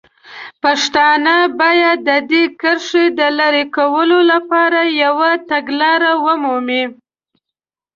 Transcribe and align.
پښتانه 0.63 1.35
باید 1.61 1.97
د 2.07 2.09
دې 2.31 2.43
کرښې 2.61 3.05
د 3.19 3.21
لرې 3.39 3.65
کولو 3.77 4.19
لپاره 4.31 4.79
یوه 5.03 5.31
تګلاره 5.49 6.11
ومومي. 6.25 6.83